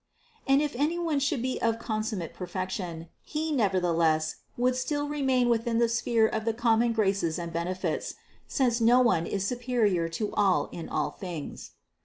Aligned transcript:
And 0.47 0.63
if 0.63 0.75
any 0.75 0.97
one 0.97 1.19
should 1.19 1.43
be 1.43 1.61
of 1.61 1.77
consummate 1.77 2.33
perfec 2.33 2.71
tion, 2.71 3.09
he 3.21 3.51
nevertheless 3.51 4.37
would 4.57 4.75
still 4.75 5.07
remain 5.07 5.47
within 5.47 5.77
the 5.77 5.87
sphere 5.87 6.25
of 6.25 6.43
the 6.43 6.55
common 6.55 6.91
graces 6.91 7.37
and 7.37 7.53
benefits, 7.53 8.15
since 8.47 8.81
no 8.81 8.99
one 8.99 9.27
is 9.27 9.45
su 9.45 9.57
perior 9.57 10.11
to 10.13 10.33
all 10.33 10.69
in 10.71 10.89
all 10.89 11.11
things. 11.11 11.73